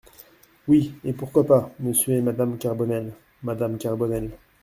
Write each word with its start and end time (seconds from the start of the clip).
Oui, 0.67 0.95
et 1.03 1.13
pourquoi 1.13 1.45
pas 1.45 1.69
"Monsieur 1.79 2.15
et 2.15 2.21
madame 2.21 2.57
Carbonel?" 2.57 3.13
Madame 3.43 3.77
Carbonel. 3.77 4.31